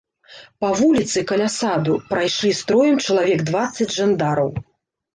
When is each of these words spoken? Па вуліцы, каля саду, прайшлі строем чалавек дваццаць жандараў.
Па 0.63 0.71
вуліцы, 0.79 1.23
каля 1.33 1.51
саду, 1.57 1.99
прайшлі 2.09 2.57
строем 2.63 2.99
чалавек 3.05 3.47
дваццаць 3.53 3.91
жандараў. 4.01 4.55